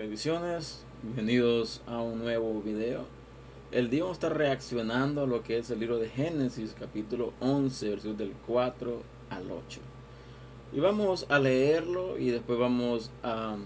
[0.00, 3.04] Bendiciones, bienvenidos a un nuevo video.
[3.70, 7.34] El día vamos a estar reaccionando a lo que es el libro de Génesis, capítulo
[7.40, 9.80] 11, versículos del 4 al 8.
[10.72, 13.58] Y vamos a leerlo y después vamos a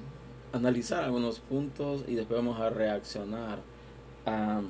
[0.53, 3.61] analizar algunos puntos y después vamos a reaccionar
[4.27, 4.61] a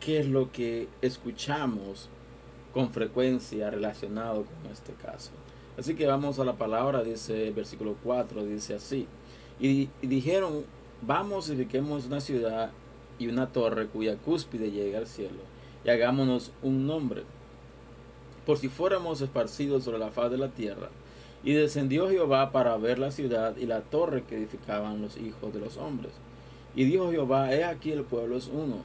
[0.00, 2.08] qué es lo que escuchamos
[2.74, 5.30] con frecuencia relacionado con este caso.
[5.78, 9.06] Así que vamos a la palabra, dice el versículo 4, dice así.
[9.60, 10.64] Y, dijeron,
[11.02, 12.70] vamos y edifiquemos una ciudad
[13.18, 15.40] y una torre cuya cúspide llegue al cielo,
[15.84, 17.24] y hagámonos un nombre,
[18.46, 20.88] por si fuéramos esparcidos sobre la faz de la tierra.
[21.44, 25.60] Y descendió Jehová para ver la ciudad y la torre que edificaban los hijos de
[25.60, 26.12] los hombres.
[26.74, 28.84] Y dijo Jehová, he aquí el pueblo es uno.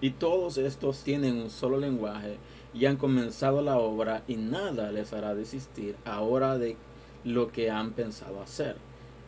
[0.00, 2.38] Y todos estos tienen un solo lenguaje
[2.74, 6.76] y han comenzado la obra y nada les hará desistir ahora de
[7.24, 8.76] lo que han pensado hacer.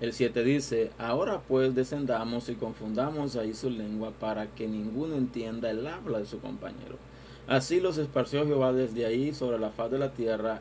[0.05, 5.71] El 7 dice, ahora pues descendamos y confundamos ahí su lengua para que ninguno entienda
[5.71, 6.99] el habla de su compañero.
[7.47, 10.61] Así los esparció Jehová desde ahí sobre la faz de la tierra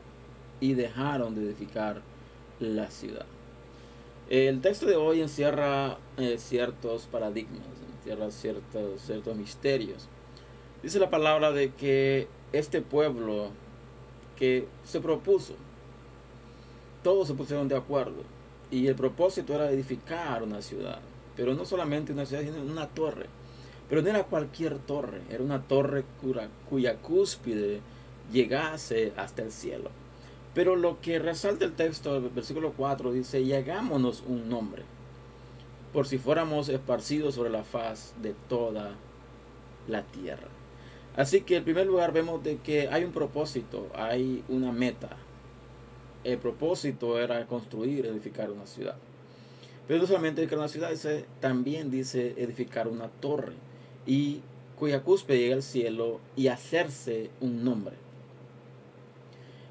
[0.60, 2.00] y dejaron de edificar
[2.58, 3.26] la ciudad.
[4.30, 7.66] El texto de hoy encierra eh, ciertos paradigmas,
[7.98, 10.08] encierra ciertos, ciertos misterios.
[10.82, 13.50] Dice la palabra de que este pueblo
[14.38, 15.52] que se propuso,
[17.02, 18.33] todos se pusieron de acuerdo
[18.70, 21.00] y el propósito era edificar una ciudad,
[21.36, 23.26] pero no solamente una ciudad, sino una torre.
[23.88, 27.80] Pero no era cualquier torre, era una torre cuya, cuya cúspide
[28.32, 29.90] llegase hasta el cielo.
[30.54, 34.82] Pero lo que resalta el texto, el versículo 4, dice, y un nombre,
[35.92, 38.94] por si fuéramos esparcidos sobre la faz de toda
[39.88, 40.48] la tierra.
[41.16, 45.10] Así que en primer lugar vemos de que hay un propósito, hay una meta,
[46.24, 48.96] el propósito era construir, edificar una ciudad.
[49.86, 53.52] Pero no solamente edificar una ciudad, dice, también dice edificar una torre
[54.06, 54.40] y
[54.78, 57.94] cuya cúspide llega al cielo y hacerse un nombre.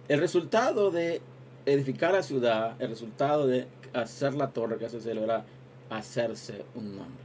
[0.07, 1.21] El resultado de
[1.65, 5.45] edificar la ciudad, el resultado de hacer la torre que hace el cielo era
[5.89, 7.23] hacerse un nombre.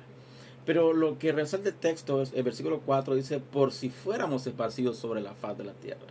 [0.65, 4.99] Pero lo que resalta el texto es el versículo 4 dice, por si fuéramos esparcidos
[4.99, 6.07] sobre la faz de la tierra.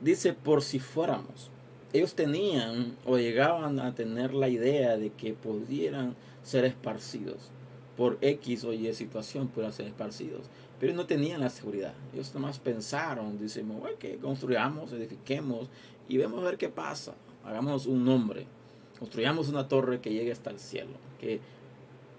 [0.00, 1.50] Dice, por si fuéramos
[1.92, 7.50] ellos tenían o llegaban a tener la idea de que pudieran ser esparcidos
[7.96, 10.46] por X o Y situación, pudieran ser esparcidos.
[10.78, 11.94] Pero no tenían la seguridad.
[12.12, 15.68] Ellos nomás pensaron, dicen, que construyamos, edifiquemos
[16.08, 17.14] y vemos a ver qué pasa.
[17.44, 18.46] Hagamos un nombre.
[18.98, 20.92] Construyamos una torre que llegue hasta el cielo.
[21.18, 21.40] Que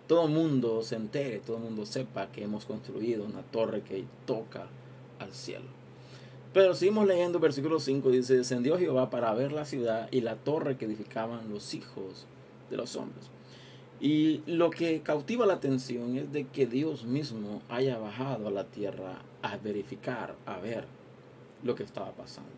[0.07, 4.05] todo el mundo se entere, todo el mundo sepa que hemos construido una torre que
[4.25, 4.67] toca
[5.19, 5.65] al cielo.
[6.53, 10.77] Pero seguimos leyendo versículo 5, dice, descendió Jehová para ver la ciudad y la torre
[10.77, 12.25] que edificaban los hijos
[12.69, 13.29] de los hombres.
[13.99, 18.65] Y lo que cautiva la atención es de que Dios mismo haya bajado a la
[18.65, 20.85] tierra a verificar, a ver
[21.63, 22.49] lo que estaba pasando.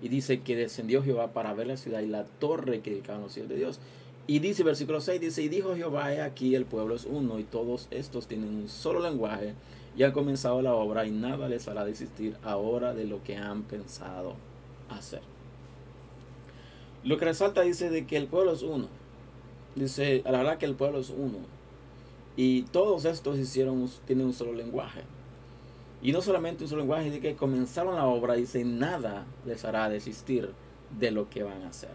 [0.00, 3.36] Y dice que descendió Jehová para ver la ciudad y la torre que edificaban los
[3.36, 3.80] hijos de Dios.
[4.28, 7.44] Y dice versículo 6, dice, y dijo Jehová, he aquí el pueblo es uno y
[7.44, 9.54] todos estos tienen un solo lenguaje
[9.96, 13.62] y han comenzado la obra y nada les hará desistir ahora de lo que han
[13.62, 14.34] pensado
[14.90, 15.22] hacer.
[17.02, 18.88] Lo que resalta dice de que el pueblo es uno.
[19.74, 21.38] Dice, a la verdad que el pueblo es uno.
[22.36, 25.02] Y todos estos hicieron, tienen un solo lenguaje.
[26.02, 29.88] Y no solamente un solo lenguaje, sino que comenzaron la obra dice, nada les hará
[29.88, 30.50] desistir
[30.98, 31.94] de lo que van a hacer.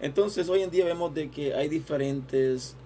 [0.00, 2.76] Entonces hoy en día vemos de que hay diferentes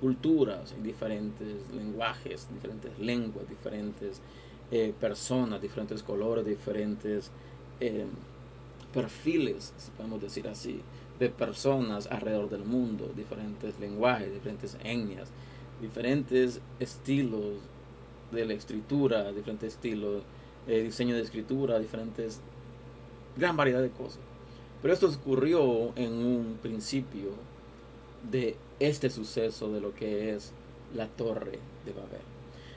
[0.00, 4.20] culturas, en diferentes lenguajes, diferentes lenguas, diferentes
[4.70, 7.30] eh, personas, diferentes colores, diferentes
[7.80, 8.04] eh,
[8.92, 10.82] perfiles, si podemos decir así,
[11.18, 15.30] de personas alrededor del mundo, diferentes lenguajes, diferentes etnias,
[15.80, 17.54] diferentes estilos
[18.30, 20.24] de la escritura, diferentes estilos
[20.66, 22.40] de diseño de escritura, diferentes,
[23.36, 24.20] gran variedad de cosas.
[24.82, 27.30] Pero esto ocurrió en un principio
[28.30, 30.52] de este suceso de lo que es
[30.94, 32.20] la torre de Babel.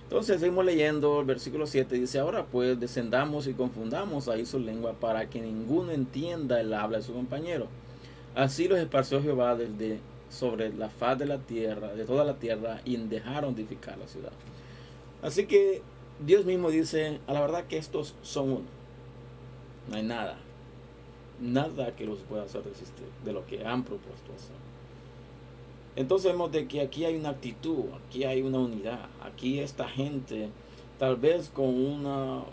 [0.04, 4.94] Entonces seguimos leyendo el versículo 7, dice, ahora pues descendamos y confundamos ahí su lengua
[4.94, 7.68] para que ninguno entienda el habla de su compañero.
[8.36, 10.00] Así los esparció Jehová desde
[10.30, 14.32] sobre la faz de la tierra, de toda la tierra, y dejaron edificar la ciudad.
[15.22, 15.82] Así que
[16.26, 18.66] Dios mismo dice, a la verdad que estos son uno.
[19.90, 20.38] No hay nada,
[21.40, 24.71] nada que los pueda hacer resistir de lo que han propuesto hacer.
[25.96, 30.50] Entonces vemos de que aquí hay una actitud, aquí hay una unidad, aquí esta gente
[30.98, 32.44] tal vez con un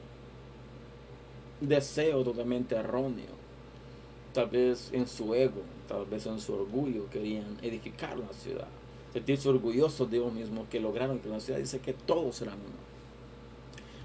[1.61, 3.37] deseo totalmente erróneo,
[4.33, 8.69] tal vez en su ego, tal vez en su orgullo, querían edificar una ciudad,
[9.13, 12.89] sentirse orgullosos de ellos mismos que lograron que la ciudad dice que todos eran uno.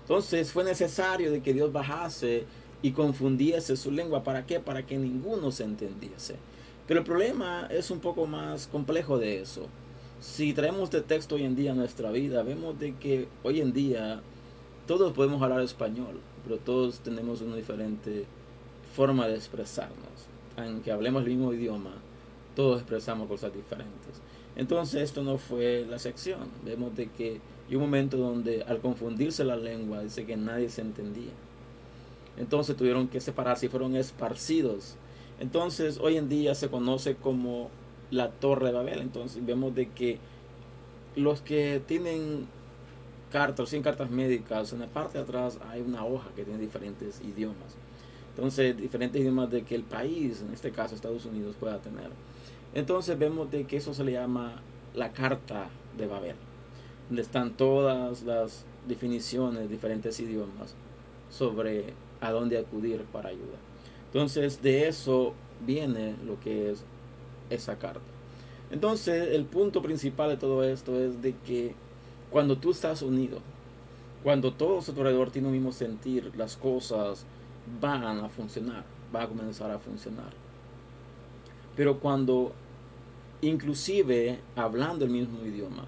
[0.01, 2.43] Entonces fue necesario de que Dios bajase
[2.81, 4.23] y confundiese su lengua.
[4.23, 4.59] ¿Para qué?
[4.59, 6.35] Para que ninguno se entendiese.
[6.87, 9.67] Pero el problema es un poco más complejo de eso.
[10.19, 13.73] Si traemos este texto hoy en día a nuestra vida, vemos de que hoy en
[13.73, 14.21] día
[14.87, 18.25] todos podemos hablar español, pero todos tenemos una diferente
[18.95, 20.27] forma de expresarnos.
[20.57, 21.93] Aunque hablemos el mismo idioma,
[22.55, 24.21] todos expresamos cosas diferentes.
[24.55, 26.49] Entonces esto no fue la sección.
[26.63, 27.39] Vemos de que
[27.69, 31.31] hay un momento donde al confundirse la lengua dice que nadie se entendía.
[32.37, 34.95] Entonces tuvieron que separarse y fueron esparcidos.
[35.39, 37.69] Entonces hoy en día se conoce como
[38.11, 38.99] la Torre de Babel.
[38.99, 40.19] Entonces vemos de que
[41.15, 42.47] los que tienen
[43.31, 47.21] cartas, 100 cartas médicas, en la parte de atrás hay una hoja que tiene diferentes
[47.21, 47.75] idiomas.
[48.35, 52.09] Entonces, diferentes idiomas de que el país, en este caso Estados Unidos, pueda tener.
[52.73, 54.61] Entonces vemos de que eso se le llama
[54.95, 56.35] la carta de Babel,
[57.09, 60.75] donde están todas las definiciones, diferentes idiomas
[61.29, 63.57] sobre a dónde acudir para ayuda.
[64.13, 65.33] Entonces de eso
[65.65, 66.83] viene lo que es
[67.49, 68.01] esa carta.
[68.69, 71.73] Entonces el punto principal de todo esto es de que
[72.29, 73.39] cuando tú estás unido,
[74.23, 77.25] cuando todo su alrededor tiene un mismo sentir, las cosas
[77.81, 80.31] van a funcionar, van a comenzar a funcionar.
[81.75, 82.51] Pero cuando
[83.41, 85.85] inclusive hablando el mismo idioma,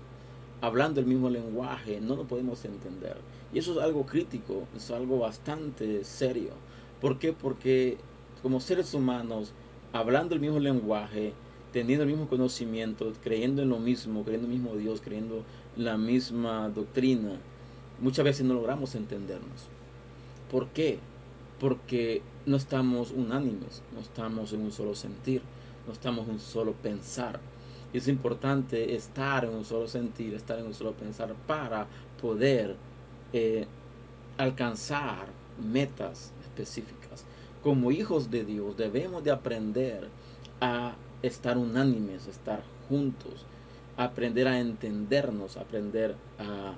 [0.61, 3.17] hablando el mismo lenguaje, no lo podemos entender.
[3.53, 6.51] Y eso es algo crítico, es algo bastante serio.
[6.99, 7.33] ¿Por qué?
[7.33, 7.97] Porque
[8.45, 9.53] como seres humanos,
[9.91, 11.33] hablando el mismo lenguaje,
[11.73, 15.43] teniendo el mismo conocimiento, creyendo en lo mismo, creyendo en el mismo Dios, creyendo
[15.75, 17.39] la misma doctrina,
[17.99, 19.65] muchas veces no logramos entendernos.
[20.51, 20.99] ¿Por qué?
[21.59, 25.41] Porque no estamos unánimes, no estamos en un solo sentir,
[25.87, 27.39] no estamos en un solo pensar.
[27.93, 31.87] Y es importante estar en un solo sentir, estar en un solo pensar para
[32.21, 32.75] poder
[33.33, 33.65] eh,
[34.37, 37.25] alcanzar metas específicas.
[37.65, 40.07] Como hijos de Dios debemos de aprender
[40.61, 43.47] a estar unánimes, estar juntos,
[43.97, 46.75] aprender a entendernos, aprender a,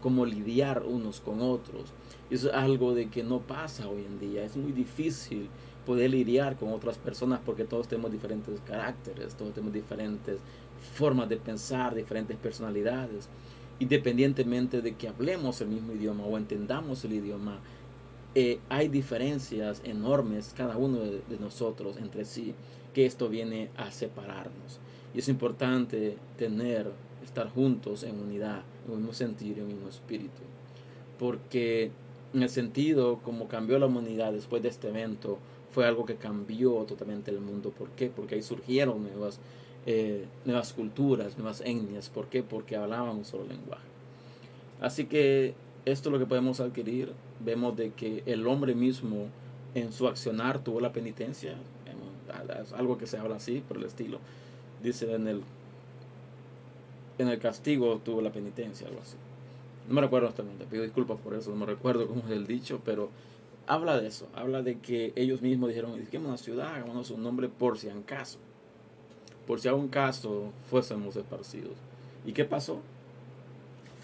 [0.00, 1.92] cómo lidiar unos con otros.
[2.30, 4.44] Eso es algo de que no pasa hoy en día.
[4.44, 5.48] Es muy difícil
[5.84, 10.38] poder lidiar con otras personas porque todos tenemos diferentes caracteres, todos tenemos diferentes
[10.94, 13.28] formas de pensar, diferentes personalidades.
[13.80, 17.58] Independientemente de que hablemos el mismo idioma o entendamos el idioma,
[18.34, 22.54] eh, hay diferencias enormes cada uno de, de nosotros entre sí,
[22.94, 24.80] que esto viene a separarnos.
[25.14, 26.90] Y es importante tener,
[27.24, 30.42] estar juntos en unidad, en un mismo sentido, en un mismo espíritu.
[31.18, 31.90] Porque
[32.34, 35.38] en el sentido como cambió la humanidad después de este evento,
[35.70, 37.70] fue algo que cambió totalmente el mundo.
[37.70, 38.10] ¿Por qué?
[38.14, 39.38] Porque ahí surgieron nuevas,
[39.86, 42.08] eh, nuevas culturas, nuevas etnias.
[42.08, 42.42] ¿Por qué?
[42.42, 43.86] Porque hablaban un solo lenguaje.
[44.80, 45.54] Así que
[45.92, 47.12] esto es lo que podemos adquirir.
[47.40, 49.26] Vemos de que el hombre mismo
[49.74, 51.56] en su accionar tuvo la penitencia.
[52.62, 54.18] Es algo que se habla así por el estilo.
[54.82, 55.42] Dice en el,
[57.18, 59.16] en el castigo tuvo la penitencia, algo así.
[59.88, 62.82] No me recuerdo exactamente, pido disculpas por eso, no me recuerdo cómo es el dicho,
[62.84, 63.08] pero
[63.66, 67.48] habla de eso, habla de que ellos mismos dijeron, edifiquemos una ciudad, hagámonos un nombre
[67.48, 68.38] por si acaso,
[69.46, 71.72] por si a un caso fuésemos esparcidos.
[72.26, 72.80] ¿Y qué pasó?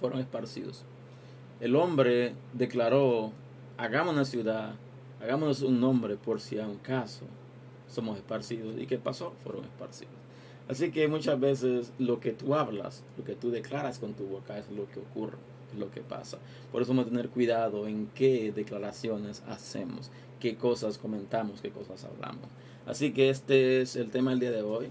[0.00, 0.84] Fueron esparcidos.
[1.64, 3.32] El hombre declaró,
[3.78, 4.74] hagamos una ciudad,
[5.18, 7.24] hagámonos un nombre por si a un caso
[7.88, 8.78] somos esparcidos.
[8.78, 9.32] ¿Y qué pasó?
[9.42, 10.12] Fueron esparcidos.
[10.68, 14.58] Así que muchas veces lo que tú hablas, lo que tú declaras con tu boca
[14.58, 15.38] es lo que ocurre
[15.78, 16.36] lo que pasa.
[16.70, 22.04] Por eso vamos a tener cuidado en qué declaraciones hacemos, qué cosas comentamos, qué cosas
[22.04, 22.46] hablamos.
[22.84, 24.88] Así que este es el tema del día de hoy.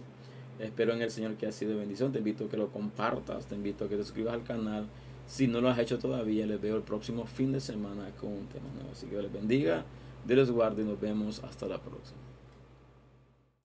[0.58, 2.12] Espero en el Señor que ha sido bendición.
[2.12, 4.88] Te invito a que lo compartas, te invito a que te suscribas al canal.
[5.34, 8.46] Si no lo has hecho todavía, les veo el próximo fin de semana con un
[8.46, 8.92] tema nuevo.
[8.92, 9.84] Así que les bendiga,
[10.28, 12.20] Dios guarde y nos vemos hasta la próxima.